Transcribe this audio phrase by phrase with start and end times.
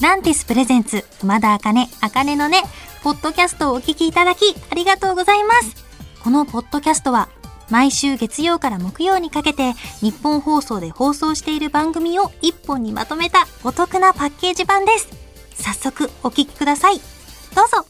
[0.00, 2.62] ランティスプレゼンツ、熊田茜、茜のね、
[3.02, 5.76] ポッドキャストをお聞きいただき、ありがとうございます。
[6.24, 7.28] このポッドキャストは、
[7.68, 15.08] 毎週月曜から木曜にかけて、日本放送で放送している番組を一本にまとめたお得なパッケージ版です。
[15.54, 16.98] 早速、お聞きください。
[17.54, 17.84] どうぞ。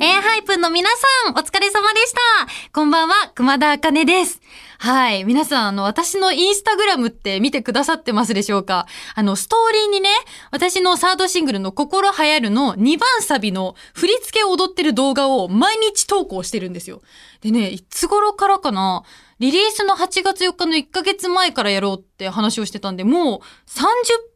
[0.00, 0.90] エアハイプンの皆
[1.24, 2.20] さん、お疲れ様でした。
[2.72, 4.40] こんばんは、熊田茜です。
[4.80, 5.24] はい。
[5.24, 8.86] 皆さん、あの、私のインスタグラムって見てくださってますでしょうか？
[9.16, 10.08] あの、ストーリーにね、
[10.52, 17.02] 私のサードシングルの心流行るの2番サビの振り付けを踊ってる動画を毎日投稿してるんですよ。
[17.40, 19.02] でね、いつ頃からかな？
[19.40, 23.84] リリースの8月4日の1ヶ月前からやろうって話をしてたんで、もう30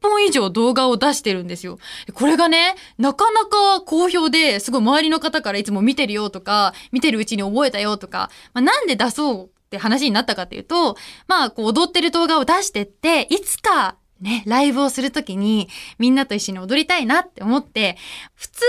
[0.02, 1.78] 本以上動画を出してるんですよ。
[2.14, 17.96] これがね、なかなか好評ですごい周りの方からいつも見てるよとか、見てるうちに覚えたよとか、まあ、なんで出そうって話になったかっていうと、まあ、こう踊ってる動画を出してって、いつかね、ライブをするときにみんなと一緒に踊りたいなって思って、
[18.34, 18.60] 普通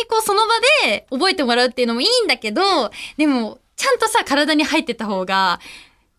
[0.00, 0.48] にこうその場
[0.86, 5.58] で覚えてもらうっていうのもいいんだけど、でもちゃんとさ、体に入ってた方が、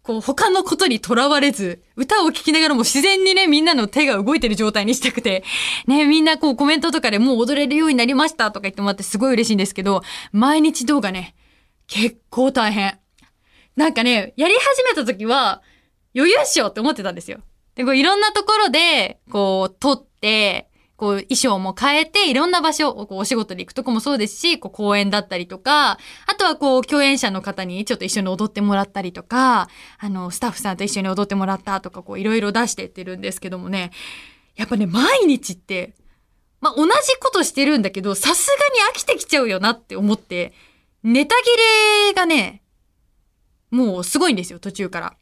[0.02, 5.46] こう他のことにとらわれず、歌を聴きながらも自然にね、みんなの手が動いてる状態にしたくて、
[5.88, 10.02] ね、みんなこうコメントとかでもう踊れるようになりましたとか言ってもらってすごい嬉しいんですけど、
[10.34, 11.36] 毎日動画ね、
[11.88, 13.00] 結構大変。
[13.76, 15.62] なんかね、やり始めた時は、
[16.16, 17.40] 余裕っしょって思ってたんですよ。
[17.76, 33.92] で、こういろんなところで、こう、撮って、こう、衣装も変えて、いろんな場所を、こう、お仕事で行くとこもそうですし、こう、公演だったりとか、あとはこう、共演者の方にちょっと一緒に踊ってもらったりとか、あの、スタッフさんと一緒に踊ってもらったとか、こう、いろいろ出してってるんですけどもね、
[34.56, 35.96] やっぱね、毎日って、
[36.62, 40.54] まあ、同じことしてるんだけど、さすがに飽きてきちゃうよなって思って、
[41.04, 41.50] ネタ切
[42.08, 42.63] れがね、
[43.74, 45.14] もうすごいんですよ、途中から。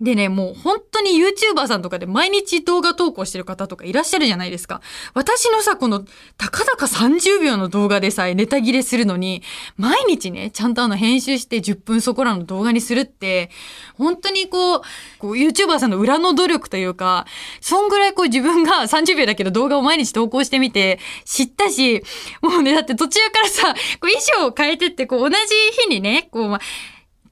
[0.00, 4.80] でね、もう本当に YouTuber さんとかで毎日動画投稿してる方とかいらっしゃるじゃないですか。
[5.14, 6.04] 私のさ、この、
[6.38, 9.42] たかだか30秒の動画でさえネタ切れするのに、
[9.76, 13.50] 毎日ね、ちゃんとあの編集して10分そこらの動画にするって、
[13.94, 14.80] 本当にこう、
[15.18, 17.26] こう YouTuber さんの裏の努力というか、
[17.60, 22.02] そんぐらいこう自分が30秒だけど動画を毎日投稿してみて知ったし、
[22.42, 25.36] もうね、だって途中からさ、こう衣装を変えてってこう同じ
[25.82, 26.60] 日にね、こう、ま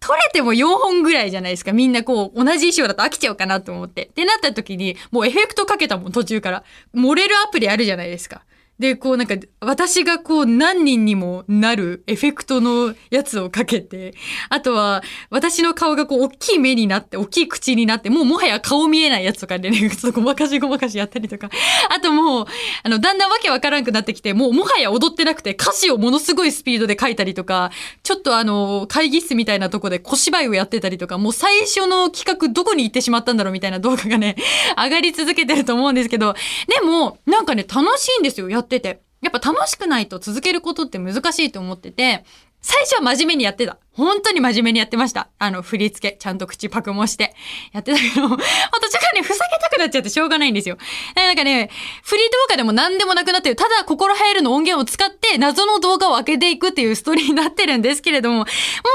[0.00, 1.72] 取れても4本ぐらいじゃないですか。
[1.72, 4.06] みんなこう、同じ衣装だと飽きちゃうかなと思って。
[4.06, 6.64] ってなった時に、もうエフェクトかけたもん、途中から。
[6.94, 8.42] 漏れるアプリあるじゃないですか。
[8.80, 14.14] で、こうなんか、私がこう何人にもなるエフェクトのやつをかけて、
[14.48, 21.50] あとは、私の顔がこう大きい目になって、大きい口になって、もうもはや顔見えないやつとかでね、 ちょっとごまかしごまかしやったりとか。
[21.90, 22.46] あともう、
[22.82, 34.36] あの、だんだんわけわからんくなってきて、もうもはや踊ってなくて、歌詞をものすごいスピードで書いたりとか、ちょっとあの、会議室みたいなとこで小芝居をやってたりとか、もう最初の企画どこに行ってしまったんだろうみたいな動画がね、
[34.82, 36.34] 上がり続けてると思うんですけど、
[36.66, 39.02] でも、なんかね、楽しいんですよ、やってて。
[39.20, 42.24] やっぱ楽しくないと続けることって難しいと思ってて、
[42.62, 43.78] 最初は真面目にやってた。
[44.00, 45.28] 本当に真面目にやってました。
[45.38, 47.34] あの、振り付け、ちゃんと口パクもして、
[47.72, 50.78] やってたけど、途中からね、ふざけたくなっちゃってしょうがないんですよ。
[51.14, 51.70] なんかね、
[52.02, 58.44] フリー動画でも何でもなくなってる、ただ心入るの音源を使って謎の動画を開けていくっていうストーリーになってるんですけれども、も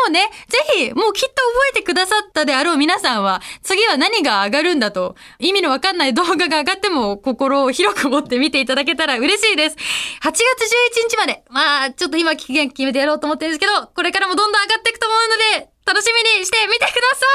[0.07, 1.35] うね、ぜひ、もうきっと覚
[1.71, 9.75] えてくださったであろう皆さんは、次は何が上がるんだと、意味のわかんない動画が上がっても心を広く持って見ていただけたら嬉しいです。
[9.75, 10.39] 8月11
[11.09, 17.25] 日まで、まあ、ちょっと今期限決めてやろうと思ってるんですけど、これからもどんどん上がってくと思うので、楽しみにしてみてくださ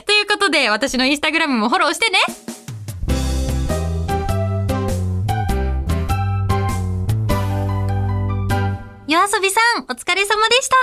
[0.00, 2.18] いということで、私のインスタグラムもフォローしてね
[9.06, 10.76] 夜遊びさん、お疲れ様でした。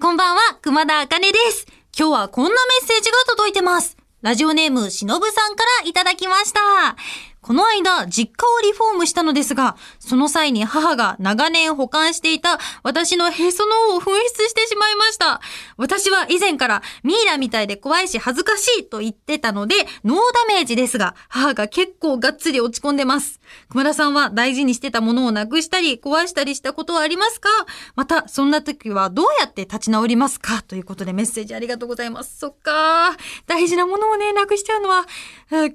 [0.00, 1.66] こんばんは、熊田茜です。
[1.96, 3.96] 今日はこんなメッセージが届いてます。
[4.22, 6.96] ラジオネーム、しのぶさんからいただきました。
[7.44, 15.42] この間、実家をリフォームしたのですが、その際に母が長年保管していた私のへその緒を紛失してしまいました。
[15.76, 19.74] 私は以前からミイラみたいで怖いし恥ずかしいと言ってたので、
[20.04, 20.18] ノー
[20.48, 23.40] ダメージですが、母が結構がっつり落ち込んでます。
[23.68, 27.50] 熊田さんは大事にしてたものをなくしたり、壊したりしたことはありますか？
[27.94, 30.62] また、そんな時はどうやって立ち直りますか？
[30.62, 32.38] ということでメッセージありがとうございます。
[32.38, 35.04] そっかー大事なものをね、なくしちゃうのは、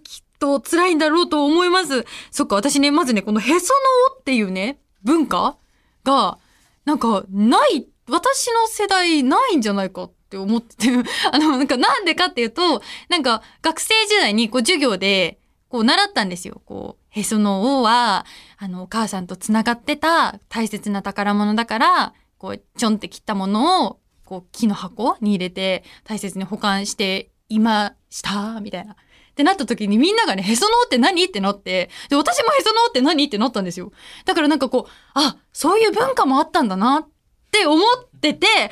[0.03, 2.05] きっと辛いんだろうと思います。
[2.31, 3.73] そっか、私ね、まずね、このへそ
[4.09, 5.57] の緒っていうね、文化
[6.03, 6.39] が、
[6.85, 10.89] なんか、ない、私の世代ないんじゃないかって思ってて、
[11.31, 15.39] あの、なんかなんでかっていうと、なんか学生時代にこう授業で、
[15.69, 16.61] こう習ったんですよ。
[16.65, 18.25] こう、へその緒は、
[18.57, 28.95] あの、お母さんと繋がってた大切な宝物だから、こう、ちょんって切ったものを、こう、木の箱に入れて大切に保管していました、みたいな。
[29.39, 31.23] ってなった時にみんながね、へその緒って何？
[31.23, 33.23] ってなって、で、私もへその緒って何？
[33.23, 33.93] ってなったんですよ。
[34.25, 37.07] だからなんかこう、あ、そういう文化もあったんだなっ
[37.49, 38.71] て思ってて、で、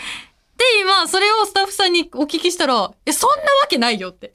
[0.81, 4.34] 今、それをスタッフさんにお聞きしたら、え、そんなわけないよって。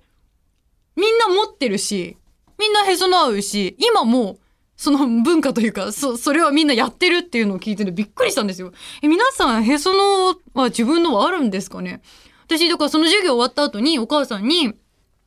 [0.96, 2.16] みんな持ってるし、
[2.58, 4.38] みんなへその合うし、今も、
[4.74, 8.72] その文化というか、そ、それはみんなやってるっていうのを聞いててびっくりしたんですよ。
[9.02, 12.00] え、皆さん、へそのは自分のはあるんですかね？
[12.46, 14.74] 私、だからその授業終わった後にお母さんに、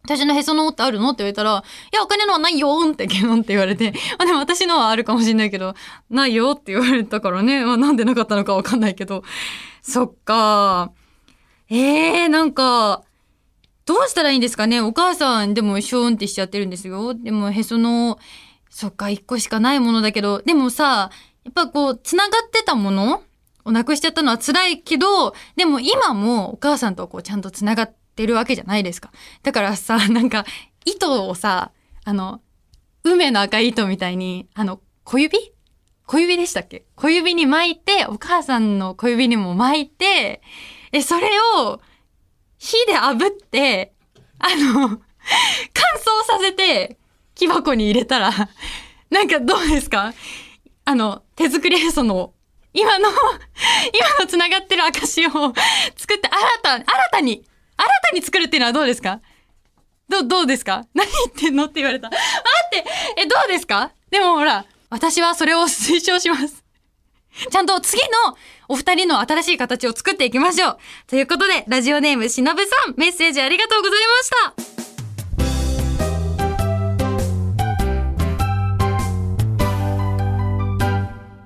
[0.06, 1.10] 私のへその緒ってあるの？
[1.10, 5.74] って言われたら、いや、お金のはないよーんって、ゲノンって言われて、あでも私のはあるかもしれないけど、
[6.10, 9.24] ないよって言われたからね、まあなんでなかったのかわかんないけど、
[9.82, 10.92] そっか。
[11.70, 13.04] ええー、なんか、
[13.86, 14.82] どうしたらいいんですかね？
[14.82, 17.14] お母さんでもショーンってしちゃってるんですよ。
[17.14, 18.20] でもへその、
[18.70, 21.10] そっか、一個しかないものだけど、でもさ、
[21.44, 23.24] やっぱこう、繋がってたもの？
[23.68, 29.12] をなくしちゃったのは辛いけど、でも今もお母さんとこうちゃんと繋がっててるわけじゃないですか。
[29.44, 30.46] だからさ、なんか、
[30.86, 31.72] 糸をさ、
[32.04, 32.42] あの、
[33.04, 35.38] 梅の赤い糸みたいに、あの、小指？
[36.08, 36.86] 小指でしたっけ？
[36.96, 40.42] 小指に巻いて、お母さんの小指にも巻いて、
[40.92, 41.82] え、それを、
[42.58, 43.94] 火で炙って、
[44.40, 45.00] あの、乾燥
[46.26, 46.98] させて、
[47.36, 48.32] 木箱に入れたら、
[49.10, 50.14] なんかどうですか？
[50.86, 52.34] あの、手作りへその、
[52.74, 53.18] 今の、今
[54.20, 57.44] の繋がってる証を作って、新た、新たに、
[57.78, 59.22] 新たに作るっていうのはどうですか？
[60.08, 60.86] ど、どうですか？
[60.94, 62.10] 何言ってんのって言われた。
[62.10, 62.18] 待
[62.80, 62.86] って
[63.18, 63.92] え、どうですか？
[64.12, 66.64] でもほら、私はそれを推奨します。
[67.52, 68.38] ちゃんと次の
[68.70, 70.78] お二人の新しい形を作っていきましょう。
[71.08, 74.36] ということで、ラジオネームしのぶさん、メッセージありがとうございました。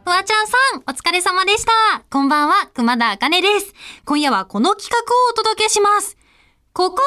[0.04, 1.72] フワちゃんさん、お疲れ様でした。
[2.12, 3.74] こんばんは、熊田茜です。
[4.06, 5.02] 今夜はこの企画を
[5.32, 6.19] お届けします。
[6.80, 7.04] 心ほに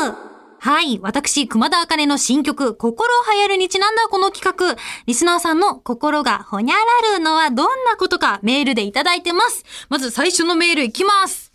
[0.00, 0.16] ゃらる
[0.58, 0.98] はい。
[1.02, 4.80] 私、熊田茜の新曲、心流行るにちなんだこの企画。
[5.04, 9.66] リスナーさんの心がほにゃらるのはどんなことかメールでいただいてます。
[9.90, 11.52] まず最初のメールいきます。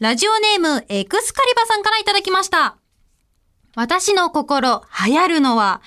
[0.00, 2.76] ラジオネーム、エクスカリバさんからいただきました。
[3.74, 5.80] 私の心、流行るのは、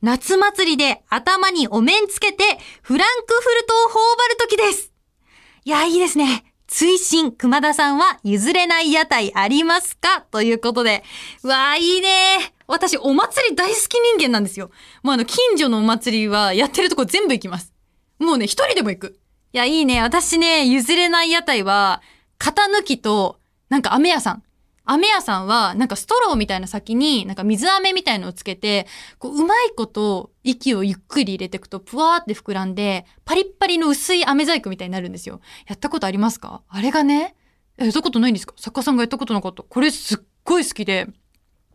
[0.00, 2.44] 夏祭りで頭にお面つけて、
[2.82, 4.92] フランクフルトを頬張るときです。
[5.64, 6.49] いや、いいですね。
[6.72, 10.20] 追伸、熊田さんは譲れない屋台ありますか？
[10.30, 11.02] ということで。
[11.42, 14.70] うわあ、いいね私、お祭り大好き人間なんですよ。
[15.02, 17.74] もうあの、近所のお祭りはやってるとこ全部行きます。
[18.20, 19.18] もうね、一人でも行く。
[19.52, 20.00] いや、いいね。
[20.00, 22.02] 私ね、譲れない屋台は、
[22.38, 24.44] 型抜きと、なんか飴屋さん。
[24.92, 28.88] 飴屋さんは、なんかストローみたいな先に、なんか水飴みたいのをつけて、
[29.18, 35.40] こう、うまいこと、息をゆっくり入れていくと、ぷわーって膨らんで、パリッパリの薄い飴細工みたいになるんですよ。
[35.68, 36.62] やったことありますか？
[36.68, 37.36] あれがね、
[37.76, 38.54] やったことないんですか？
[38.56, 39.62] 作家さんがやったことなかった。
[39.62, 41.06] これすっごい好きで、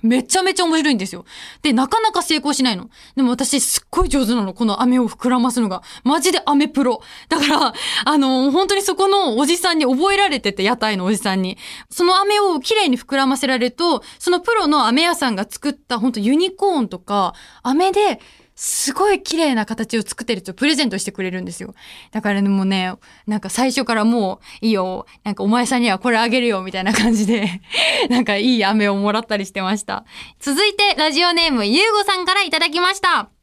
[0.05, 1.25] めちゃめちゃ面白いんですよ。
[1.61, 2.89] で、なかなか成功しないの。
[3.15, 4.53] でも私すっごい上手なの。
[4.53, 5.81] この飴を膨らますのが。
[6.03, 7.01] マジで飴プロ。
[7.27, 7.73] だから、
[8.05, 11.57] あの、本当にそこのおじさんに覚えられてて、屋台のおじさんに。
[11.89, 18.19] その飴をきれいに膨らませられると、そのプロの飴屋さんが作った本当ユニコーンとか、飴で、
[18.55, 21.75] すごい綺麗な形を作ってるとプレゼントしてくれるんですよ。
[22.11, 22.93] だからね、もうね、
[23.27, 27.61] なんか最初からもう、いいよ、なんかお前さんにはこれあげるよ、みたいな感じで、
[28.09, 30.05] なんかいい飴をもらったりしてました。
[30.39, 33.34] 続いて、ラジオネーム、ゆうごさんからいただきました。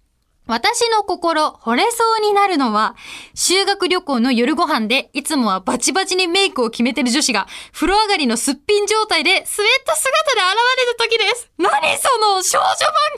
[0.47, 2.97] 私の心、惚れそうになるのは、
[3.33, 11.51] 修学旅行の夜ご飯で、いつもはバチバチにメイクを決めてる女子が、風呂上がりのすっぴん状態で、スウェット姿で現れる時です。
[11.59, 12.71] 何その少女漫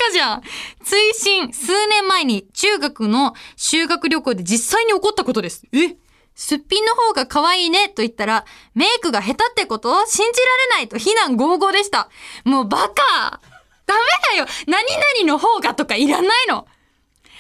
[0.07, 0.43] 画じゃん
[0.85, 5.64] 追伸、数年前に中学の修学旅行で実際に起こったことです。
[5.73, 5.97] え？
[6.35, 10.40] すっぴんの方が可愛いねと言ったら、メイクが下手ってこと信じ
[10.71, 12.11] られないと非難合々でした。
[12.45, 13.40] もうバカ
[13.87, 14.00] ダメ
[14.33, 16.66] だよ何々の方がとかいらないの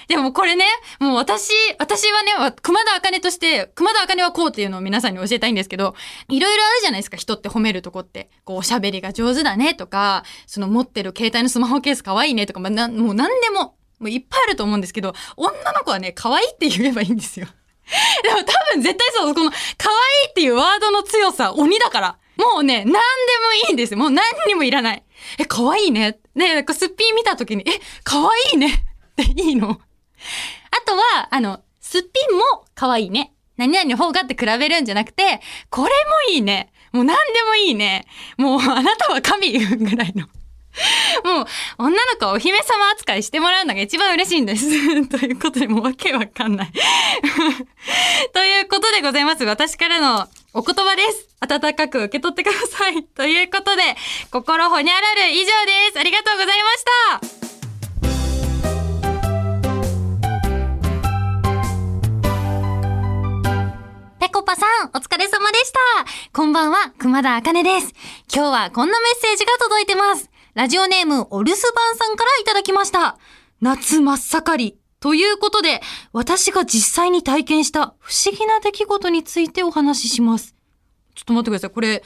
[0.08, 0.64] でもこれね、
[1.00, 5.94] もう私、私はね、熊田茜として、熊田茜はこうっていうのを皆さんに教えたいんですけど、
[6.28, 8.30] いろいろあるじゃないですか、人って褒めるとこって。
[8.44, 17.46] こう、おしゃべりが上手だねとか、その持ってる携帯のスマホケース可愛いねとか、まあ、なもう何でも、もういっぱいあると思うんですけど、女の子はね、可愛いって言えばいいんですよ。
[18.22, 22.18] でも多分絶対そう、この可愛いっていうワードの強さ、鬼だから。
[22.36, 23.00] もうね、何でも
[23.68, 23.98] いいんですよ。
[23.98, 25.04] もう何にもいらない。
[25.38, 26.18] え、可愛いね。
[26.34, 28.84] ね、すっぴん見た時に、え、可愛いね
[29.22, 29.80] っていいの。
[30.70, 33.32] あとは、あの、すっぴんも可愛いね。
[33.56, 35.40] 何々の方がって比べるんじゃなくて、
[35.70, 36.72] これもいいね。
[36.92, 38.06] もう何でもいいね。
[38.36, 40.26] もうあなたは神ぐらいの。
[41.24, 41.46] もう、
[41.78, 44.66] 女の子はお姫様扱いしてもらうのが一番嬉しいんです。
[45.08, 46.72] ということで、もうわけわかんない。
[48.32, 49.44] ということでございます。
[49.44, 51.28] 私からのお言葉です。
[51.40, 53.04] 温かく受け取ってください。
[53.04, 53.82] ということで、
[54.30, 55.98] 心ほにゃらる以上です。
[55.98, 57.53] ありがとうございました。
[64.44, 65.78] ぺこぱさん、お疲れ様でした。
[66.34, 67.94] こんばんは、熊田茜です。
[68.30, 70.30] 今日はこんなメッセージが届いてます。
[70.52, 73.16] ラジオネーム、お留守番さんからいただきました。
[73.62, 74.78] 夏真っ盛り。
[75.00, 75.80] ということで、
[76.12, 80.54] 私が実際に体験した不思議な出来事についてお話しします。
[81.14, 81.70] ちょっと待ってください。
[81.70, 82.02] これ、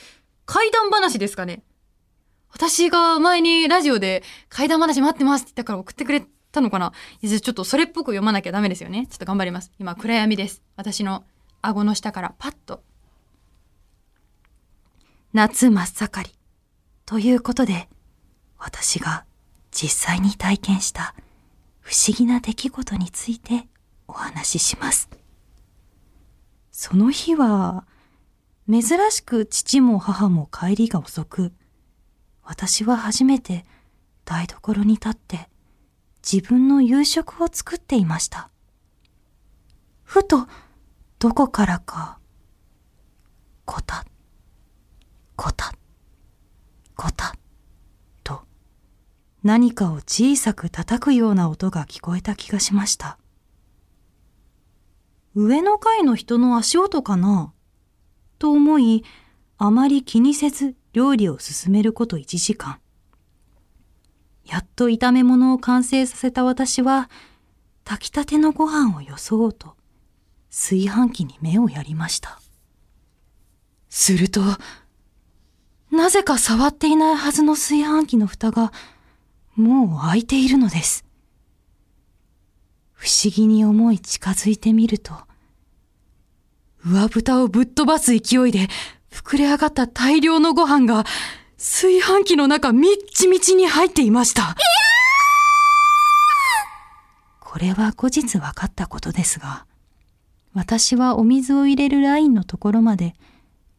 [0.47, 1.65] 怪談話ですかね
[2.53, 9.09] 私が前にラジオで怪談話待ってますって言ったから送ってくれたのかないやちょっとそれっぽく読まなきゃダメですよね。
[9.09, 9.73] ちょっと頑張ります。
[9.81, 10.63] 今、暗闇です。
[10.77, 11.25] 私の
[11.69, 12.83] 顎の下からパッと。
[15.33, 16.35] 夏真っ盛り。
[17.05, 17.89] ということで、
[18.59, 19.25] 私が
[19.71, 21.15] 実際に体験した
[21.81, 23.69] 不思議な出来事について
[24.07, 25.09] お話しします。
[26.73, 27.87] その日は、
[28.71, 31.53] 珍しく父も母も帰りが遅く、
[32.43, 33.65] 私は初めて
[34.25, 35.49] 台所に立って
[36.23, 38.51] 自分の夕食を作っていました。
[40.03, 40.47] ふと、
[41.21, 42.21] どこからか、
[43.65, 44.05] こた、
[45.35, 45.73] こた、
[46.95, 47.35] こた、
[48.23, 48.43] と、
[49.43, 53.19] 何かを小さく叩くような音が聞こえた気がしました。
[55.35, 57.53] 上の階の人の足音かな
[58.39, 59.03] と思い、
[59.57, 62.79] あまり気にせず料理を進めること1時間。
[64.45, 67.11] やっと炒め物を完成させた私は、
[67.83, 69.78] 炊きたてのご飯をよそうと、
[70.51, 72.41] 炊飯器に目をやりました。
[73.89, 74.41] すると、
[75.91, 78.73] なぜか触っていないはずの炊飯器の蓋が、
[79.57, 81.05] もう開いているのです。
[82.93, 85.15] 不思議に思い近づいてみると、
[86.85, 88.69] 上蓋をぶっ飛ばす勢いで
[89.11, 91.05] 膨れ上がった大量のご飯が
[91.57, 94.57] 炊飯器の中みっちみちに入っていました。
[97.41, 99.67] これは後日分かったことですが、
[100.55, 103.15] 私はお水を入れるラインのところまで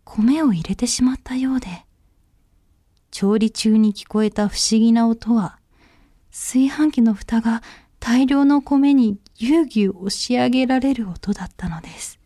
[0.04, 1.68] 米を入れてしまったようで、
[3.12, 5.60] 調理中に聞こえた不思議な音は、
[6.32, 7.62] 炊飯器の蓋が
[8.00, 12.20] 大量の米にぎゅうぎゅう押し上げられる音だったのです。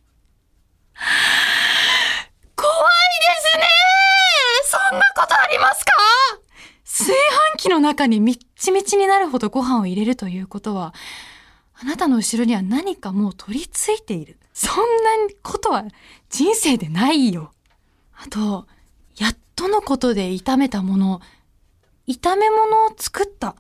[2.56, 3.64] 怖いですね！
[4.66, 5.92] そんなことありますか？
[6.86, 7.12] 炊
[7.56, 10.94] 飯器の中にみっちみちになるほどご飯を入れるということは、
[11.82, 14.38] あなたの後ろには何かもう取り付いている。
[14.54, 14.84] そんな
[15.42, 15.86] ことは
[16.30, 17.52] 人生でないよ。
[18.16, 18.68] あと、
[19.18, 21.22] やっとのことで炒めたもの、
[22.08, 23.56] 炒め物を作った。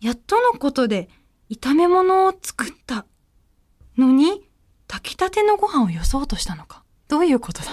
[0.00, 1.08] やっとのことで
[1.50, 3.06] 炒め物を作った
[3.96, 4.46] のに、
[4.86, 6.84] 炊きたてのご飯をよそうとしたのか。
[7.08, 7.70] どういうことだ？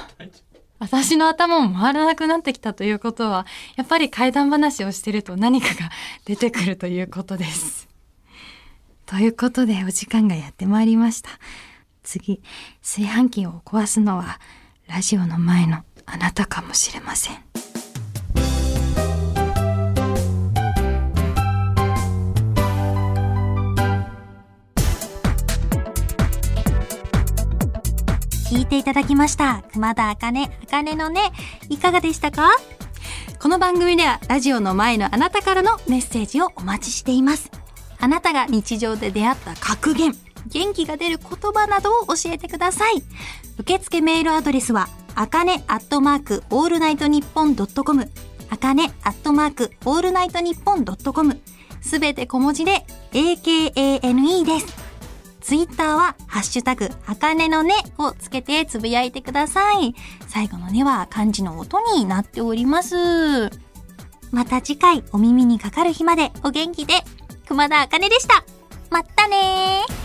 [0.79, 3.45] 私の頭も回らなくなってきたということは、
[3.75, 5.89] やっぱり怪談話をしてると何かが
[6.25, 7.87] 出てくるということです。
[9.07, 11.29] ということでお時間がやってまいりました。
[12.03, 12.41] 次、
[12.81, 14.39] 炊飯器を壊すのは
[14.85, 17.37] ラジオの前のあなたかもしれません。
[28.51, 29.63] 聞いていただきました。
[29.71, 31.31] 熊田茜、茜のね、
[31.69, 32.49] いかがでしたか？
[33.39, 37.49] この番組ではラジオの前のあなたからのメッセージをお待ちしています。
[37.99, 40.15] あなたが日常で出会った格言、
[40.47, 43.03] 元気が出る言葉などを教えてください。
[43.57, 48.11] 受付メールアドレスは、あかねアットマークオールナイトニッポンドットコム、
[48.49, 51.41] あかねアットマークオールナイトニッポンドットコム、
[51.81, 54.87] すべて小文字で AKANE です。
[55.41, 59.95] ツイッターは、ハッシュタグ、あかねのねをつけてつぶやいてください。
[60.27, 63.49] 最後のねは漢字の音になっております。
[64.29, 66.95] また次回お耳にかかる日までお元気で、
[67.47, 68.43] 熊田茜でした。
[68.89, 69.96] まったねー。